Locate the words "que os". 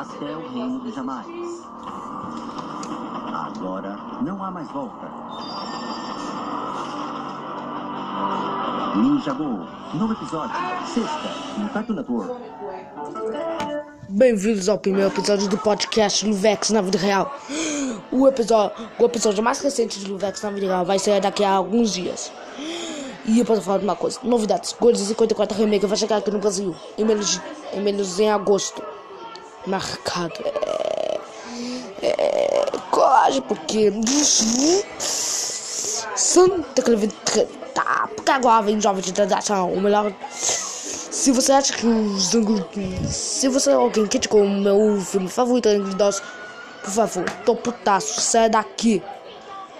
41.74-42.32